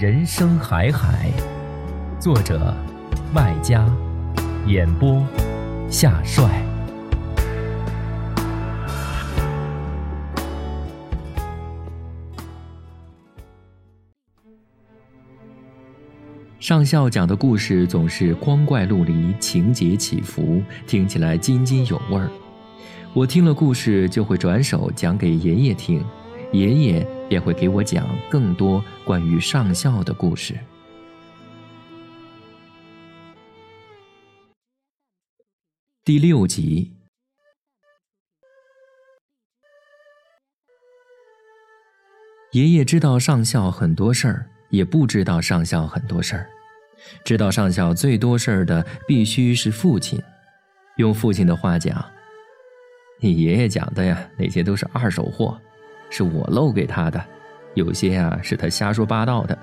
[0.00, 1.30] 人生海海，
[2.18, 2.74] 作者
[3.34, 3.86] 麦家，
[4.66, 5.22] 演播
[5.90, 6.64] 夏帅。
[16.58, 22.30] 上校讲的故事总是光怪陆离，情节起伏，听起来津津有味儿。
[23.12, 26.02] 我听了故事，就会转手讲给爷爷听。
[26.52, 30.58] 爷爷便会给我讲更多关于上校的故事。
[36.04, 36.92] 第六集，
[42.50, 46.50] 爷爷知道上校很多事儿，也不知道上校很多事儿。
[47.24, 50.20] 知道上校最多事儿的必须是父亲。
[50.96, 52.04] 用父亲的话讲
[53.22, 55.56] ：“你爷爷讲的呀，那些都是二手货。”
[56.10, 57.24] 是我漏给他的，
[57.74, 59.56] 有些呀是他瞎说八道的。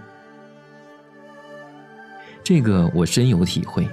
[2.43, 3.87] 这个我深有体会。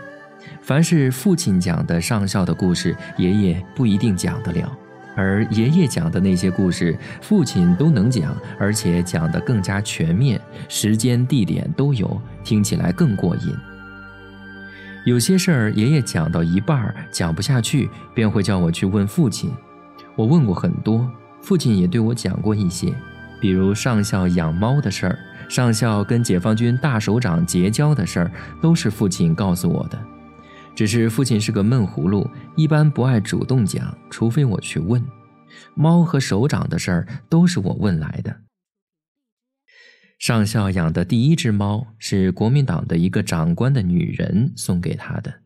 [0.61, 4.69] 凡是父亲讲的上校的故事，爷爷不一定讲得了；
[5.17, 13.55] 而爷爷讲的那些故事，父亲都能讲，而且讲得更加全面，时间、地点都有，听起来更过瘾。
[15.05, 19.53] 有些事儿，爷爷讲到一半儿讲不下去，便会叫我去问父亲。
[20.15, 21.11] 我问过很多。
[21.45, 22.91] 父亲也对我讲过一些，
[23.39, 28.33] 比如上校养猫的事儿，上校跟解放军大首长结交的事儿，
[28.63, 30.03] 都是父亲告诉我的。
[30.75, 35.05] 只是父亲是个闷葫芦，一般不爱主动讲，除非我去问。
[35.75, 38.41] 猫和首长的事儿都是我问来的。
[40.19, 45.41] 上校养的第一只猫是国民党的一个长官的女人送给他的，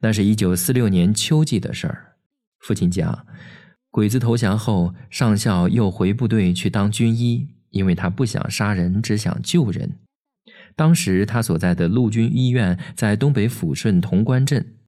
[0.00, 2.14] 那是一九四六年秋季的事儿。
[2.58, 3.26] 父亲讲。
[3.92, 9.98] 鬼子投降后，上校又回部队去当军医，因为他不想杀人，只想救人。
[10.74, 14.78] 当时他所在的陆军医院在东北抚顺潼关镇。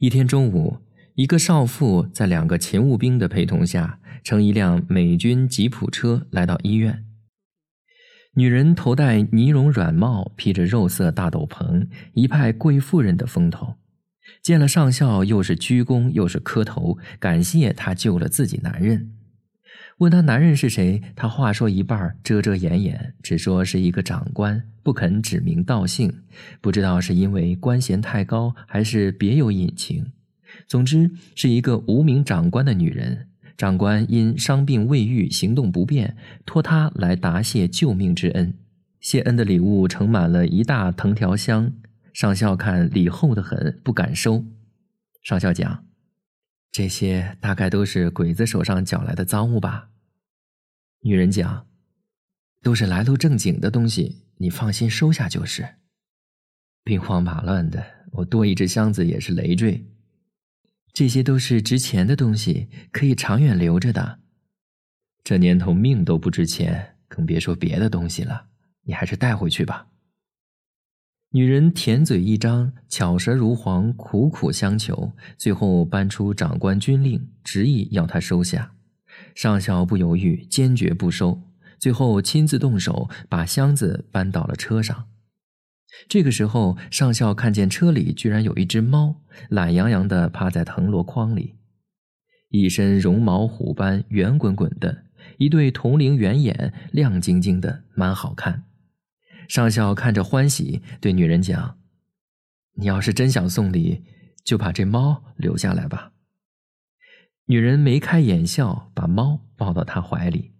[0.00, 0.78] 一天中午，
[1.14, 7.04] 一个少妇在两个勤务兵的陪同下，乘一辆美军吉普车来到医院。
[8.34, 13.76] 女人头戴呢绒软帽，披着肉色大斗篷，一派贵妇人的风头。
[14.42, 19.12] 见了上校，又是鞠躬又是磕头，感谢他救了自己男人。
[19.98, 26.22] 问他男人是谁，他话说一半，遮遮掩掩，只说是一个长官，不肯指名道姓。
[26.60, 30.12] 不知道是因为官衔太高，还是别有隐情。
[30.66, 33.26] 总之是一个无名长官的女人。
[33.56, 36.16] 长官因伤病未愈，行动不便，
[36.46, 38.54] 托他来答谢救命之恩。
[39.00, 41.72] 谢恩的礼物盛满了一大藤条箱。
[42.18, 44.44] 上校看礼厚的很，不敢收。
[45.22, 45.86] 上校讲
[46.72, 49.90] ：“这些大概都是鬼子手上缴来的赃物吧？”
[51.02, 51.68] 女人讲
[52.60, 55.76] ：“都是来路正经的东西，你放心收下就是。
[56.82, 59.86] 兵荒马乱的，我多一只箱子也是累赘。
[60.92, 64.18] 这些都是值钱的东西，可以长远留着的。
[65.22, 68.48] 这年头命都不值钱，更别说别的东西了。
[68.82, 69.86] 你还是带回去吧。”
[71.30, 78.72] 女人甜嘴一张，巧舌如簧，苦苦相求，最后搬出长官军令，执意要他收下。
[79.34, 81.42] 上校不犹豫，坚决不收，
[81.78, 85.04] 最后亲自动手把箱子搬到了车上。
[86.08, 89.20] 这个时候，上校看见车里居然有一只猫，
[89.50, 91.56] 懒洋洋地趴在藤箩筐里，
[92.48, 95.04] 一身绒毛虎斑，圆滚滚的，
[95.36, 98.64] 一对铜铃圆眼，亮晶晶的，蛮好看。
[99.48, 101.78] 上校看着欢喜，对女人讲
[102.76, 104.04] ：“你要是真想送礼，
[104.44, 106.12] 就把这猫留下来吧。”
[107.46, 110.52] 女人眉开眼笑，把猫抱到他怀里。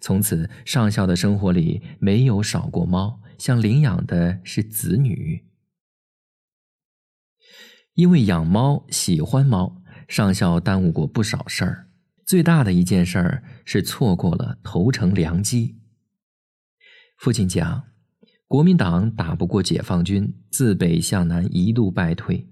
[0.00, 5.44] 从此，上校的生活里没有少过猫，像领养的是子女。
[7.92, 11.90] 因为养猫、喜欢猫，上校耽误过不少事儿。
[12.24, 15.78] 最大的一件事儿是错过了投诚良机。
[17.18, 17.89] 父亲讲，
[18.50, 22.48] 国民党打不过解放军，自北向南一路败退，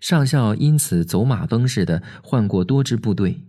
[0.00, 3.40] 上校因此走马灯似的换过多支部队。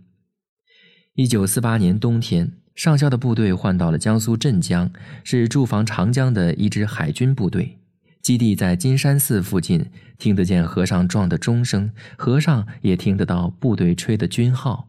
[1.14, 2.54] 一九四八年冬天。
[2.74, 4.90] 上校的部队换到了江苏镇江，
[5.22, 7.78] 是驻防长江的一支海军部队，
[8.20, 9.86] 基地在金山寺附近，
[10.18, 14.88] 听得见和尚撞的钟声，和尚也听得到部队吹的军号。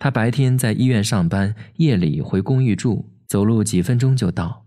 [0.00, 4.65] 他白天在医院上班，夜里回公寓住，走路几分钟就到。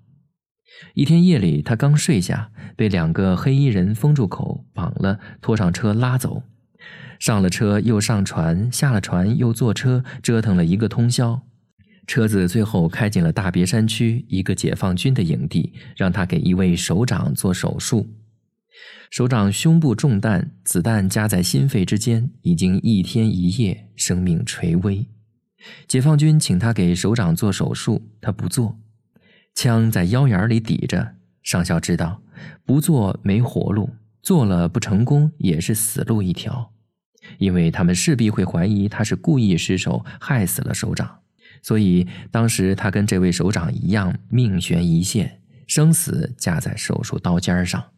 [0.93, 6.43] 一天夜里，他刚睡下，被两个黑衣人封住口，绑了，拖上车拉走。
[7.19, 11.41] 上了车又上船，下了船又坐车，折腾了一个通宵。
[12.07, 18.07] 车子最后开进了大别山区一个解放军的营地，让他给一位首长做手术。
[19.11, 25.05] 首长胸部中弹，子弹夹在心肺之间，已经一天一夜，生命垂危。
[25.87, 28.79] 解放军请他给首长做手术，他不做，
[29.55, 31.15] 枪在腰眼里抵着。
[31.41, 32.21] 上校知道，
[32.65, 33.89] 不做没活路，
[34.21, 36.73] 做了不成功也是死路一条，
[37.37, 41.19] 因为他们势必会怀疑他是故意失手害死了首长。
[41.61, 47.91] 所以当时他跟这位首长一样，命悬一线，生死架在手术刀尖上。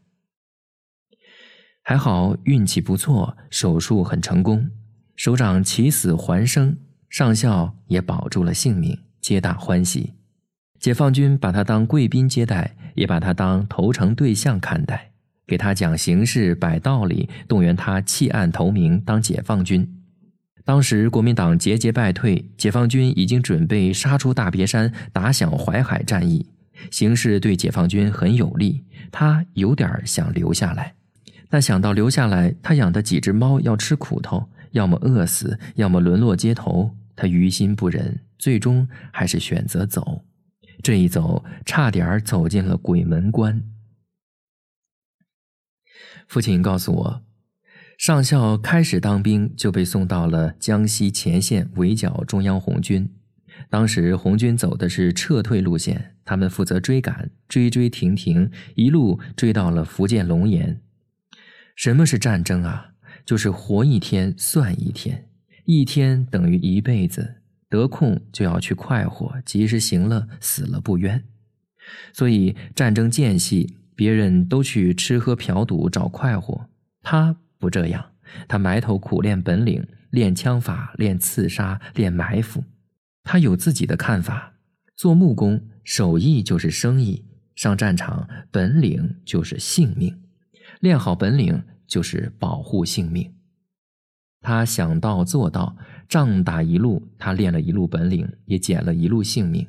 [1.83, 4.69] 还好运气不错，手术很成功，
[5.15, 6.77] 首长起死还生，
[7.09, 10.13] 上校也保住了性命，皆大欢喜。
[10.81, 15.11] 解放军把他当贵宾接待，也把他当投诚对象看待，
[15.45, 19.87] 给他讲形势、摆道理，动员他弃暗投明，当解放军。
[20.65, 26.47] 当时国民党节节败退，解放军已经准备杀出大别山，打响淮海战役，
[26.89, 28.83] 形势对解放军很有利。
[29.11, 30.95] 他有点想留下来，
[31.47, 40.23] 但想到留下来，他养的几只猫要吃苦头，要么饿死，要么沦落街头，他于心不忍，最终还是选择走。
[40.81, 43.63] 这一走，差点走进了鬼门关。
[46.27, 47.23] 父亲告诉我。
[47.97, 53.13] 上校开始当兵就被送到了江西前线围剿中央红军。
[53.69, 60.81] 当时红军走的是撤退路线，他们负责追赶，追追停停，一路追到了福建龙岩。
[61.75, 62.93] 什么是战争啊？
[63.23, 65.29] 就是活一天算一天，
[65.65, 67.40] 一天等于一辈子。
[67.71, 71.23] 得空就要去快活，及时行乐，死了不冤。
[72.13, 76.69] 所以战争间隙，别人都去吃喝嫖赌找快活，
[77.01, 77.37] 他。
[77.57, 78.03] 不这样，
[78.47, 82.63] 他埋头苦练本领，练枪法，练刺杀，练埋伏。
[83.23, 84.55] 他有自己的看法。
[84.95, 87.23] 做木工，手艺就是生意；
[87.55, 90.19] 上战场，本领就是性命。
[90.79, 93.31] 练好本领就是保护性命。
[94.41, 95.77] 他想到做到，
[96.09, 99.67] 仗打一路，他练了一路本领，也捡了一路性命。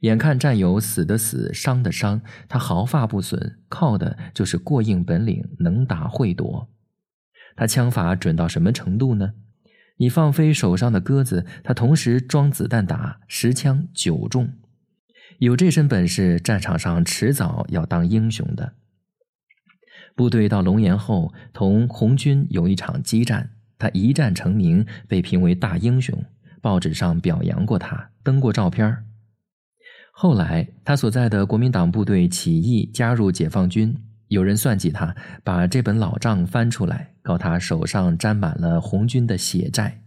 [0.00, 6.68] 眼看战友死的死，伤的伤，他毫发不损，靠的就是过硬本领，能打会躲。
[7.56, 9.32] 他枪法准到什么程度呢？
[9.98, 14.52] 你放飞手上的鸽子，他同时装子弹打，十枪九中。
[15.38, 18.74] 有这身本事，战场上迟早要当英雄的。
[20.14, 26.24] 部队到龙岩后，同红军有一场激战，他一战成名，被评为大英雄，
[26.60, 29.04] 报纸上表扬过他，登过照片。
[30.12, 33.94] 后来，他所在的国民党部队起义，加入解放军。
[34.28, 35.14] 有人算计他，
[35.44, 40.02] 把这本老账翻出来，告他手上沾满了红军的血债。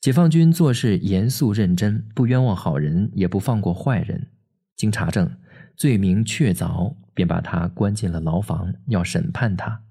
[0.00, 4.28] 解放军做事严肃认真，不冤枉好人，也不放过坏人。
[4.76, 5.34] 经查证，
[5.76, 9.82] 罪名确凿，便把他关进了牢房，要审判他。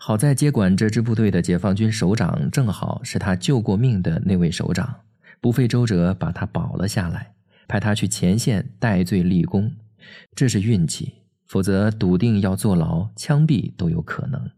[0.00, 5.02] 好在接管这支部队的解放军首长正好是他救过命的那位首长，
[5.40, 7.34] 不费周折把他保了下来，
[7.66, 9.74] 派他去前线戴罪立功。
[10.34, 11.16] 这是运气。
[11.48, 14.50] 否则，笃定要坐牢、枪毙都有可能。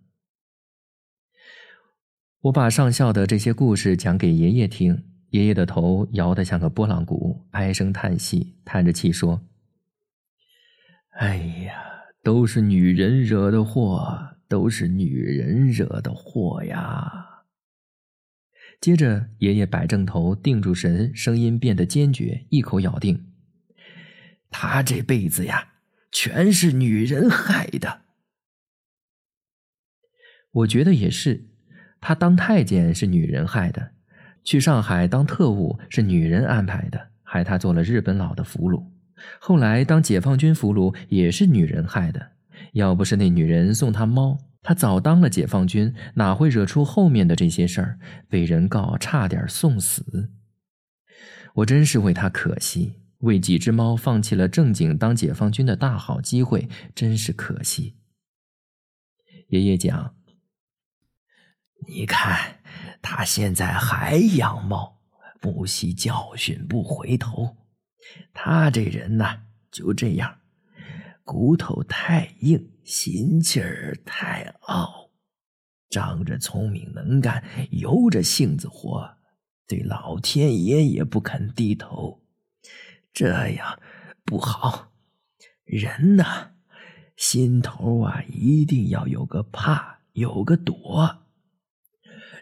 [2.40, 9.40] 我把上校的这些故事讲给爷爷听，爷爷的头摇得像个拨浪鼓，唉声叹气，叹着气说
[11.20, 11.75] ：“哎呀，
[12.25, 17.45] 都是女人惹的祸，都是女人惹的祸呀。”
[18.83, 23.33] 接着，爷爷摆正头，定住神，声音变得坚决，一口咬定
[24.52, 25.69] ：“他这辈子呀。”
[26.12, 28.00] 全是女人害的，
[30.50, 31.47] 我觉得也是。
[32.00, 33.92] 他当太监是女人害的，
[34.42, 38.85] 去上海当特务是女人安排的，害他做了日本佬的俘虏。
[39.38, 42.33] 后来当解放军俘虏也是女人害的。
[42.72, 47.98] 要不是那女人送他猫，他早当了解放军，哪会惹出后面的这些事儿？
[48.28, 50.30] 被人告，差点送死。
[51.54, 57.96] 我真是为他可惜，为几只猫放弃了正经当解放军的大好机会，真是可惜。
[59.48, 60.14] 爷爷讲
[61.88, 62.60] ：“你看，
[63.02, 65.00] 他现在还养猫，
[65.40, 67.56] 不惜教训不回头。
[68.32, 69.40] 他这人呐，
[69.72, 70.36] 就这样。”
[71.30, 75.10] 骨头太硬，心气儿太傲，
[75.88, 79.08] 仗着聪明能干，由着性子活，
[79.68, 82.20] 对老天爷也不肯低头，
[83.12, 83.78] 这样
[84.25, 84.90] 不好。
[85.62, 86.50] 人呐，
[87.16, 91.16] 心头啊，一定要有个怕，有个躲。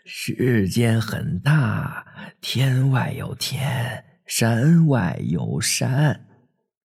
[0.07, 2.07] 世间很大，
[2.40, 6.27] 天外有天，山外有山。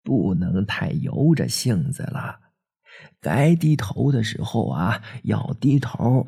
[0.03, 2.41] 不能太由着性子了，
[3.21, 6.27] 该低头的时候啊要低头，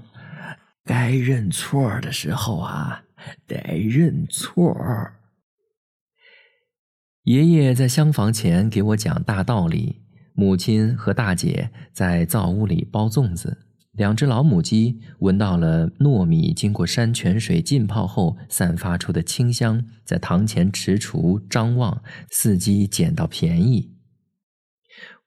[0.85, 3.05] 该认错的时候啊
[3.47, 4.77] 得认错。
[7.23, 10.03] 爷爷在厢房前给我讲大道理，
[10.35, 13.64] 母亲和大姐在灶屋里包粽子。
[13.97, 23.93] 两只老母鸡闻到了糯米经过山泉水浸泡后散发出的清香，在堂前踟蹰张望，伺机捡到便宜。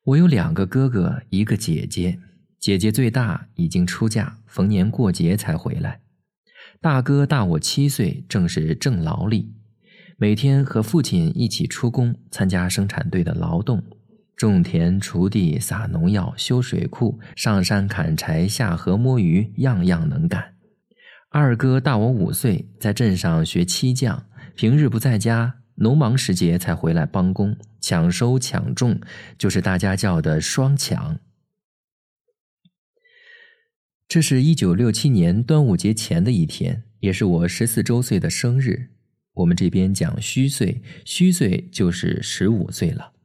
[0.04, 2.20] 我有两个哥哥，一个姐姐，
[2.60, 6.02] 姐姐最大，已经出嫁，逢年过节才回来。
[6.82, 9.54] 大哥大我七岁，正是正劳力，
[10.18, 13.82] 每天和父亲一起出工，参加生产队的劳动。
[14.38, 20.54] 种田、锄地、撒农药、修水库、上山砍柴、下河摸鱼，样样能干。
[21.30, 29.02] 二哥大我五岁，在镇上学漆匠，平日不在家，农忙时节才回来帮工，抢收抢种，
[29.40, 31.20] 就是大家叫的双抢。
[34.08, 38.92] 这是一九六七年端午节前的一天，也是我十四周岁的生日。
[39.34, 43.17] 我们这边讲虚岁，虚岁就是十五岁了。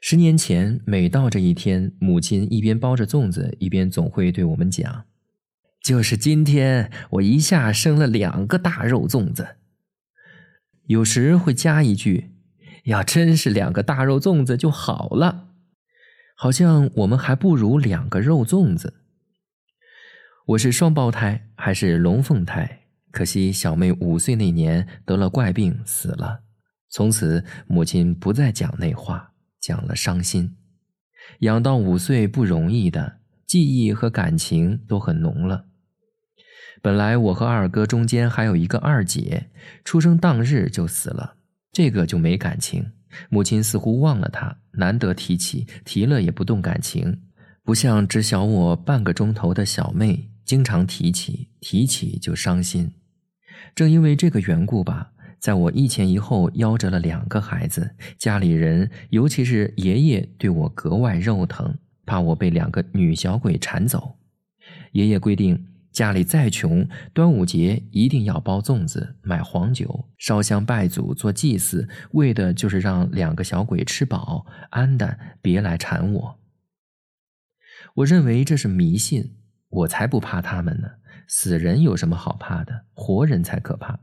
[0.00, 5.04] 十年前，每到这一天，母亲一边包着粽子，一边总会对我们讲
[5.82, 9.56] ：“就是今天，我一下生了两个大肉粽子。”
[10.86, 12.30] 有时会加一句
[12.84, 15.48] ：“要真是两个大肉粽子就好了。”
[16.40, 18.94] 好像我们还不如两个肉粽子。
[20.46, 22.82] 我是双胞胎，还是龙凤胎？
[23.10, 26.42] 可惜小妹五岁那年得了怪病死了，
[26.88, 29.32] 从此母亲不再讲那话。
[29.60, 30.56] 讲了伤心，
[31.40, 35.66] 养到五岁不容易的，记忆和感情都很浓了。
[36.80, 39.50] 本来我和二哥中间还有一个二姐，
[39.84, 41.34] 出生当日就死了，
[41.72, 42.92] 这个就没感情。
[43.30, 47.22] 母亲似乎忘了她，难得提起，提了也不动感情，
[47.64, 52.92] 不像只小我半个钟头的小妹，经常提起，提起就伤心。
[53.74, 55.12] 正因为这个缘故吧。
[55.38, 64.16] 在我一前一后夭折了两个孩子，家里人尤其是爷爷对我格外肉疼，怕我被两个女小鬼缠走。
[64.92, 76.38] 爷爷规定，家里再穷，端午节一定要包粽子、买黄酒、烧香拜祖、做祭祀，为的就是让两个小鬼吃饱安的，别来缠我。
[77.94, 79.36] 我认为这是迷信，
[79.68, 80.88] 我才不怕他们呢。
[81.26, 82.86] 死人有什么好怕的？
[82.92, 84.00] 活人才可怕。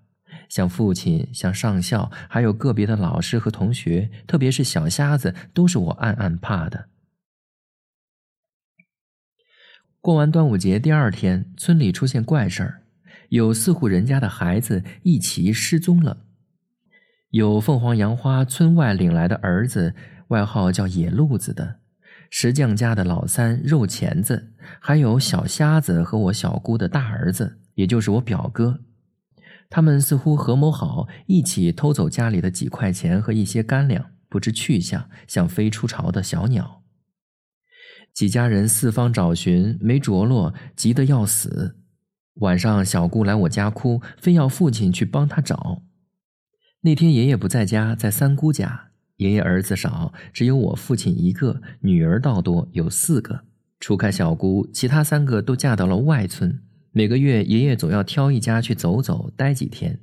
[0.49, 6.89] 像父亲，像上校，还有个别的老师和同学，特别是小瞎子，都是我暗暗怕的。
[10.01, 12.83] 过完端午节第二天，村里出现怪事儿，
[13.29, 16.17] 有四户人家的孩子一齐失踪了。
[17.31, 19.95] 有凤凰杨花村外领来的儿子，
[20.27, 21.79] 外号叫野路子的；
[22.29, 28.79] 石匠家的老三肉钳子，还有小瞎子和我小姑的大儿子，也就是我表哥。
[29.69, 36.83] 他们似乎合谋好，一起偷走家里的几块钱和一些干粮，不知去向，像飞出巢的小鸟。
[38.13, 41.75] 几家人四方找寻，没着落，急得要死。
[42.35, 45.83] 晚上，小姑来我家哭，非要父亲去帮她找。
[46.81, 48.91] 那天爷爷不在家，在三姑家。
[49.17, 53.45] 爷爷儿子少，只有我父亲一个，女儿倒多，有四个。
[53.79, 56.61] 除开小姑，其他三个都嫁到了外村。
[56.97, 59.99] 每个月，爷爷总要挑一家去走走，待几天。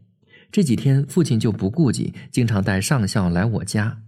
[0.50, 4.02] 这几天，父亲就不顾忌，经常带上校来我家。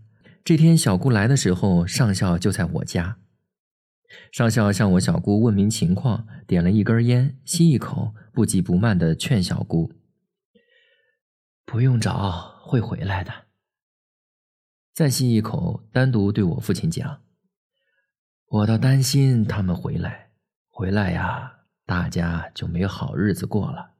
[0.44, 3.16] 这天，小姑来的时候，上校就在我家。
[4.30, 9.90] 上校向我小姑问明情况，点了一根烟，吸一口，不急不慢地劝小姑
[11.64, 13.32] ：“不用找，会回来的。
[14.92, 17.22] 再吸一口，单独对我父亲讲
[18.46, 20.32] ：“我倒担心他们回来，
[20.68, 21.53] 回来呀，
[21.84, 23.92] 大家就没好日子过了。”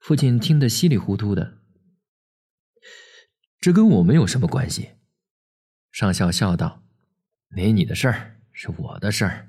[0.00, 1.58] 父亲听得稀里糊涂的。
[3.60, 4.92] 这跟我们有什么关系？
[5.92, 6.82] 上校笑道
[7.48, 9.48] ：“没你的事儿，是我的事儿。”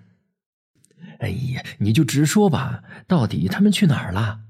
[1.22, 4.42] 哎呀，你就直说吧，到底他们去哪儿了？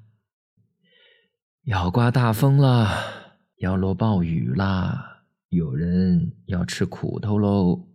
[1.65, 7.90] 要刮大风了，要落暴雨啦，有人要吃苦头喽。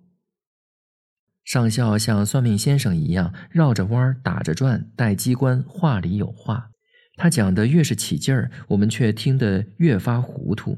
[1.57, 6.71] 上校像算命先生一样，绕着弯打着转，带机关，话里有话。
[7.15, 10.77] 他讲的越是起劲儿，我们却听得越发糊涂。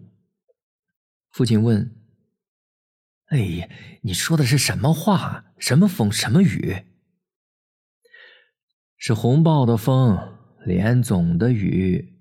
[1.33, 1.97] 父亲问
[3.31, 3.69] ：“哎，
[4.03, 5.47] 你说的是什么话？
[5.59, 6.13] 什么风？
[6.13, 6.85] 什么雨？”
[8.97, 10.17] 是红豹的风，
[10.65, 12.15] 连总的雨。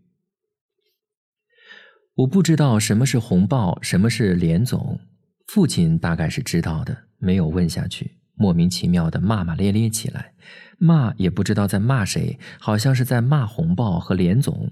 [2.15, 4.99] 我不知道什么是红豹，什么是连总。
[5.45, 10.33] 父亲大概是知道的，没有问下去，莫名其妙的骂骂咧咧起来，
[10.77, 14.71] 骂也不知道在骂谁，好像是在骂红豹和连总。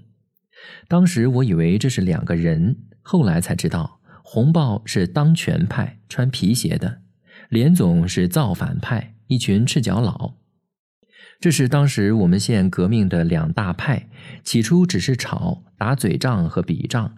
[0.88, 7.00] 当时我以为这是两个人，后来才知道，红豹是当权派，穿皮鞋的；
[7.50, 10.34] 连总是造反派，一群赤脚佬。
[11.38, 14.08] 这是当时我们县革命的两大派，
[14.42, 17.14] 起初只是吵打嘴仗和笔仗，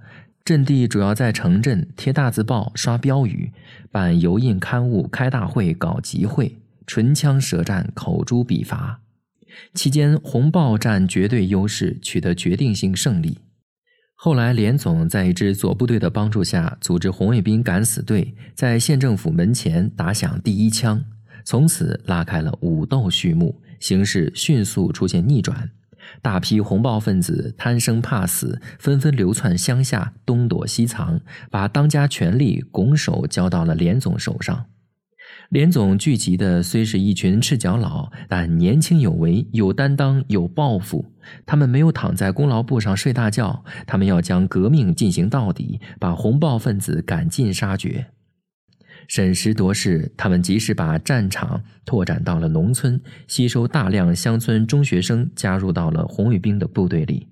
[0.49, 3.53] 阵地主要在城镇贴大字报、刷标语、
[3.93, 9.03] 办油印刊物、开大会、搞集会，唇枪舌战、口诛笔伐。
[9.75, 13.41] 期间红豹占绝对优势，取得决定性胜利。
[14.15, 21.05] 后来连总在一支左部队的帮助下，组织红卫兵敢死队，在县政府门前打响第一枪，
[21.45, 23.61] 从此拉开了武斗序幕。
[23.79, 25.71] 形势迅速出现逆转，
[26.23, 34.67] 大批红暴分子贪生怕死，纷纷流窜乡下，东躲西藏，把当家权力拱手交到了连总手上。
[35.51, 41.15] 连总聚集的虽是一群赤脚佬，但年轻有为、有担当、有抱负。
[41.47, 48.09] 他们没有躺在功劳簿上睡大觉，他们要将革命进行到底，把红暴分子赶尽杀绝。
[49.09, 57.27] 审时度势，他们及时把战场拓展到了农村，吸收大量乡村中学生加入到了红卫兵的部队里，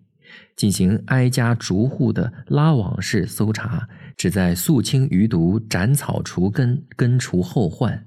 [0.56, 3.86] 进行挨家逐户的拉网式搜查，
[4.16, 8.06] 旨在肃清余毒、斩草除根、根除后患。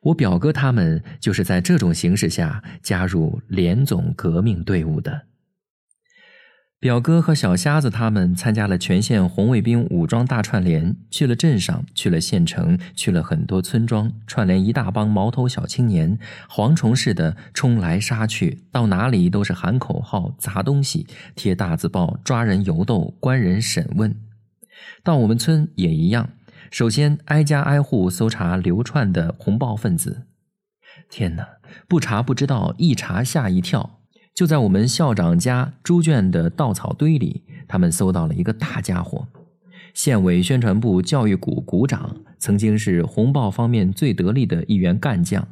[0.00, 5.26] 我表哥他们就是在这种形势下加入联总革命队伍的。
[6.84, 16.18] 表哥和小瞎子他们参加了全县红卫兵武装大串联，去了镇上，去了县城，去了很多村庄，串联一大帮毛头小青年，
[16.50, 24.14] 蝗虫似的冲来杀去，到哪里都是喊口号、砸东西、贴大字报、抓人游斗、关人审问。
[25.02, 26.28] 到我们村也一样，
[26.70, 30.26] 首先挨家挨户搜查流窜的红暴分子。
[31.08, 31.48] 天哪，
[31.88, 34.03] 不查不知道，一查吓一跳。
[34.34, 39.28] 就在我们校长家猪圈的稻草堆里，他们搜到了一个大家伙。
[39.94, 45.46] 县委宣传部教育股股长，曾经是红报方面最得力的一员干将。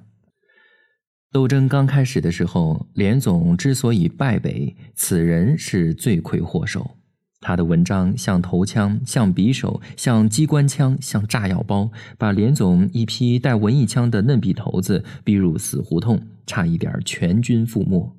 [1.31, 6.97] 斗争刚开始的时候，连总之所以败北，此人是罪魁祸首。
[7.41, 18.17] 他的文章像头枪，像匕首，像机关枪，像炸药包，把连总一批带文艺枪的嫩笔头子逼入死胡同，差一点全军覆没。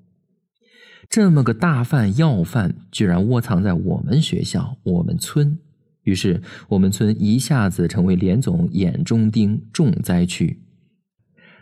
[1.13, 5.59] 这么个大犯要犯，居然窝藏在我们学校、我们村，
[6.05, 10.63] 于是我们村一下子成为连总眼中钉、重灾区。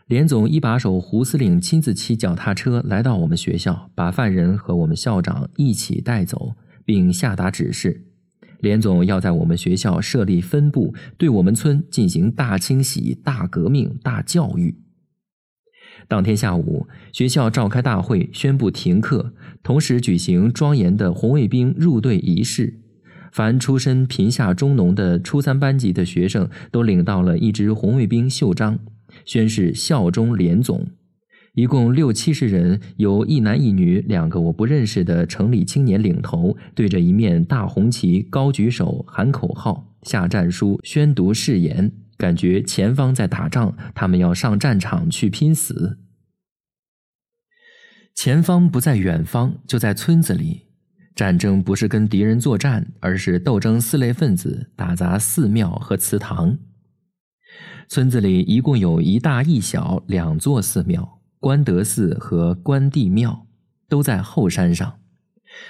[0.07, 6.53] 连总一把手胡司令亲自骑脚踏车来到我们学校，把犯人和我们校长一起带走，
[6.85, 8.05] 并下达指示：
[8.61, 14.77] 连总要在我们学校设立分部，对我们村进行大清洗、大革命、大教育。
[16.11, 22.81] 当天下午，学校召开大会，宣布停课，同时举行庄严的红卫兵入队仪式。
[23.31, 28.77] 凡出身贫下中农的初三班级的学生，都领到了一支红卫兵袖章，
[29.23, 30.85] 宣誓效忠连总。
[31.53, 41.93] 一共六七十人，由一男一女两个我不认识的城里青年领头，对着一面大红旗，高举手，喊口号，下战书，宣读誓言。
[42.21, 45.97] 感觉前方在打仗，他们要上战场去拼死。
[48.13, 50.67] 前方不在远方，就在村子里。
[51.15, 56.59] 战争不是跟敌人作战，而是斗争四类分子打砸寺庙和祠堂。
[57.89, 63.47] 村子里一共有一大一小两座寺庙，关德寺和关帝庙
[63.89, 64.99] 都在后山上。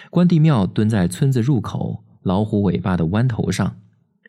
[0.09, 3.80] 关帝庙蹲在村子入口老虎尾巴的弯头上。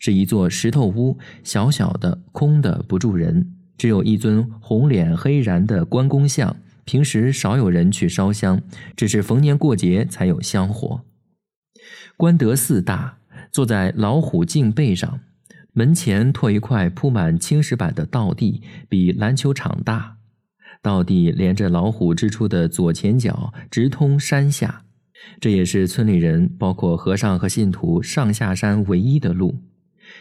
[0.04, 6.56] 是一座石头屋，小小的，空的，不住人，只有一尊红脸黑髯的关公像。
[6.84, 8.60] 平时少有人去烧香，
[8.96, 11.02] 只是逢年过节才有香火。
[12.16, 13.18] 关德寺大，
[13.52, 15.20] 坐在老虎镜背上，
[15.72, 20.16] 门前拓一块铺满青石板的道地，比篮球场大。
[20.82, 24.82] 道地连着老虎之处的左前角，直通山下。
[25.38, 29.62] 这也是村里人，包括和尚和信徒上下山唯一的路。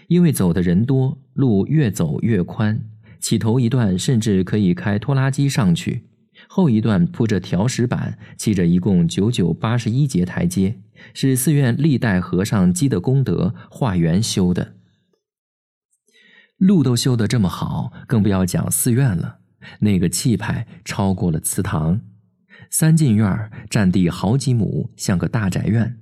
[0.08, 2.82] 因为走的人多，路越走越宽，
[3.19, 6.04] 起头一段甚至可以开拖拉机上去。
[6.47, 10.80] 后一段铺着条石板，砌着一共九九八十一节台阶，
[11.13, 14.73] 是寺院历代和尚积的功德化缘修的。
[16.58, 19.38] 路都修得这么好，更不要讲寺院了。
[19.82, 22.01] 那个气派超过了祠堂。
[22.69, 26.00] 三进院占地好几亩，像个大宅院。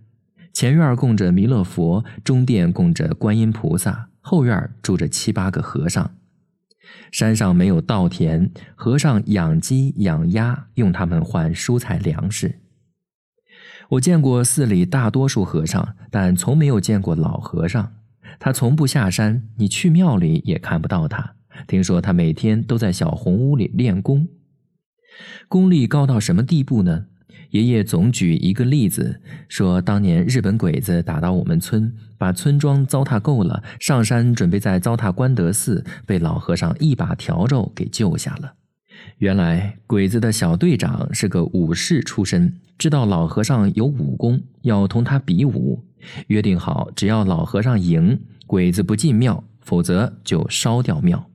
[0.59, 6.11] 前院供着弥勒佛，中殿供着观音菩萨，后院住着七八个和尚。
[7.13, 12.59] 山上没有稻田，和尚养鸡养鸭，用它们换蔬菜粮食。
[13.91, 17.93] 我见过寺里大多数和尚，但从没有见过老和尚。
[18.37, 21.35] 他从不下山，你去庙里也看不到他。
[21.67, 24.27] 听说他每天都在小红屋里练功，
[25.47, 27.05] 功力高到什么地步呢？
[27.51, 38.53] 爷爷总举一个例子，说当年日本鬼子打到我们村，把村庄糟蹋够了，上山准备再糟蹋关德寺，被老和尚一把笤帚给救下了。
[39.17, 45.83] 原来鬼子的小队长是个武士出身，知道老和尚有武功，要同他比武，
[46.27, 51.28] 约定好，只要老和尚赢，鬼子不进庙，否则就烧掉庙。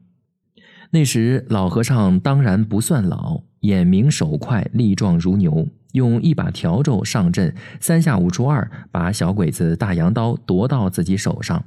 [0.95, 5.67] 那时老和尚当然不算老，眼明手快，力壮如牛。
[5.91, 11.65] 用一把笤帚上阵，三下五除二把小鬼子大洋刀夺到自己手上。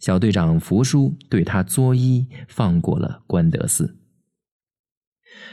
[0.00, 3.96] 小队长服输，对他作揖，放过了关德寺。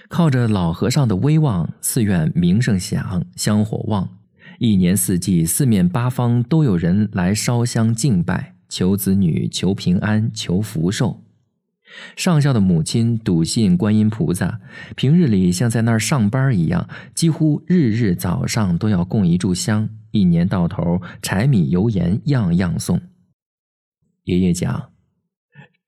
[0.10, 4.10] 靠着老和尚的威望，寺院名声响，香火旺，
[4.58, 11.27] 一年四季，四面八方都有人来烧香敬拜，求子女，求平安，求福寿。
[12.15, 14.60] 上校的母亲笃信观音菩萨，
[14.95, 23.02] 平日里像在那儿上班一样，几乎日日早上都要供一炷香，一年到头柴米油盐样样送。
[24.26, 24.91] 爷爷讲，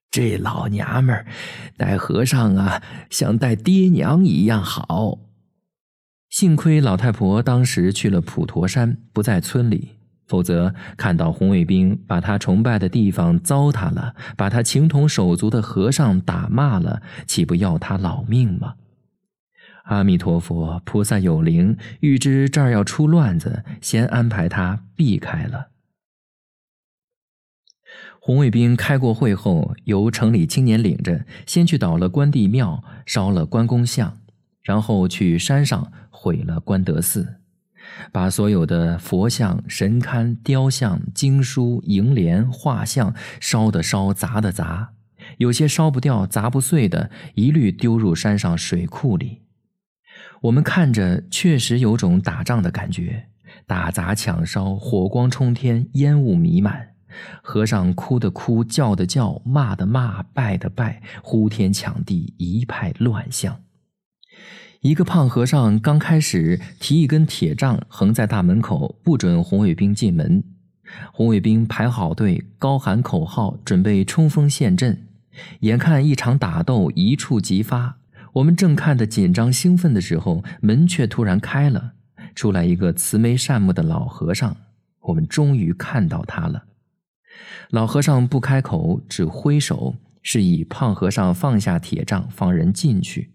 [0.09, 1.27] 这老娘们儿
[1.77, 5.19] 带和尚啊，像带爹娘一样好。
[6.29, 9.98] 幸亏老太婆当时去了普陀山，不在村里。
[10.29, 18.75] 否则，看到红卫兵把他崇拜的地方糟蹋了，把他情同手足的和尚打骂了，岂不要他老命吗？
[19.85, 25.69] 阿弥陀佛，菩萨有灵，预知这儿要出乱子，先安排他避开了。
[28.21, 34.19] 红卫兵开过会后，由城里青年领着，先去捣了关帝庙，烧了关公像，
[34.61, 37.37] 然后去山上毁了关德寺。
[38.11, 44.93] 把所有的佛像、神龛、雕像、经书、楹联、画像烧的烧，砸的砸，
[45.37, 49.41] 有些烧不掉、砸不碎的，一律丢入山上水库里。
[50.41, 53.27] 我们看着确实有种打仗的感觉，
[53.67, 56.89] 打砸抢烧，火光冲天，烟雾弥漫，
[57.41, 63.61] 和尚哭的哭，叫的叫，骂的骂，拜的拜，呼天抢地，一派乱象。
[64.81, 70.41] 一个胖和尚刚开始提一根铁杖横在大门口，不准红卫兵进门。
[71.11, 75.05] 红卫兵排好队，高喊口号，准备冲锋陷阵。
[75.61, 77.97] 眼看一场打斗一触即发，
[78.31, 81.91] 我们正看得紧张兴奋的时候，门却突然开了，
[82.33, 84.55] 出来一个慈眉善目的老和尚。
[85.01, 86.63] 我们终于看到他了。
[87.69, 93.31] 老和尚不开口，只挥手示意胖和尚放下铁杖，放人进去。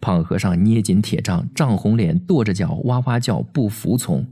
[0.00, 4.26] 胖和尚捏紧铁杖，涨红脸，跺着脚，哇哇叫，不服从。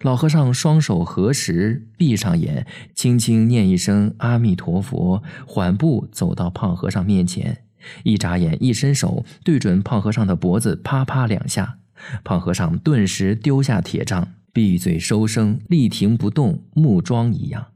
[0.00, 7.64] 老和尚双手合十，闭上眼，轻轻念一声“阿弥陀佛”，缓步走到胖和尚面前，
[8.02, 11.78] 一眨眼，一伸手，对准胖和尚的脖子，啪啪两下。
[12.24, 17.68] 胖和尚顿时丢下铁杖，闭嘴收声，立停不动，木桩一样。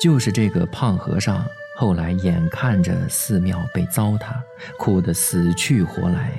[0.00, 1.44] 就是这个胖和尚。
[1.74, 4.34] 后来眼看着寺庙被糟蹋，
[4.78, 6.32] 哭得死去活来，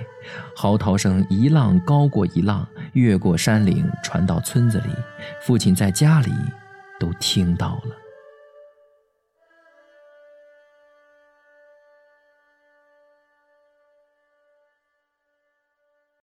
[0.55, 4.89] 嚎啕声一浪高过一浪，越过山岭传到村子里，
[5.41, 6.31] 父亲在家里
[6.99, 8.02] 都听到了。